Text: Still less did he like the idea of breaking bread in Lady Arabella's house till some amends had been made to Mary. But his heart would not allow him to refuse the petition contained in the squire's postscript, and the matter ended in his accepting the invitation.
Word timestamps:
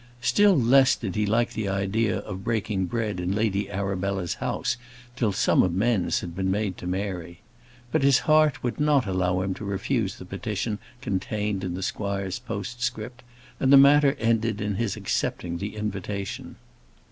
Still 0.21 0.57
less 0.57 0.95
did 0.95 1.13
he 1.15 1.27
like 1.27 1.53
the 1.53 1.69
idea 1.69 2.17
of 2.17 2.43
breaking 2.43 2.87
bread 2.87 3.19
in 3.19 3.35
Lady 3.35 3.69
Arabella's 3.69 4.33
house 4.33 4.75
till 5.15 5.31
some 5.31 5.61
amends 5.61 6.21
had 6.21 6.35
been 6.35 6.49
made 6.49 6.75
to 6.79 6.87
Mary. 6.87 7.41
But 7.91 8.01
his 8.01 8.17
heart 8.25 8.63
would 8.63 8.79
not 8.79 9.05
allow 9.05 9.41
him 9.41 9.53
to 9.53 9.63
refuse 9.63 10.15
the 10.15 10.25
petition 10.25 10.79
contained 11.03 11.63
in 11.63 11.75
the 11.75 11.83
squire's 11.83 12.39
postscript, 12.39 13.21
and 13.59 13.71
the 13.71 13.77
matter 13.77 14.15
ended 14.19 14.59
in 14.59 14.73
his 14.73 14.95
accepting 14.95 15.59
the 15.59 15.75
invitation. 15.75 16.55